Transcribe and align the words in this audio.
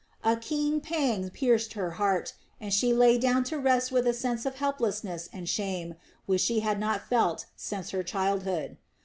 A 0.23 0.35
keen 0.35 0.81
pang 0.81 1.29
pierced 1.29 1.73
her 1.73 1.91
heart, 1.91 2.33
and 2.59 2.73
she 2.73 2.91
lay 2.91 3.19
down 3.19 3.43
to 3.43 3.59
rest 3.59 3.91
with 3.91 4.07
a 4.07 4.15
sense 4.15 4.47
of 4.47 4.55
helplessness 4.55 5.29
and 5.31 5.47
shame 5.47 5.93
which 6.25 6.41
she 6.41 6.61
had 6.61 6.79
not 6.79 7.07
felt 7.07 7.45
since 7.55 7.91
her 7.91 8.01
childhood. 8.01 8.77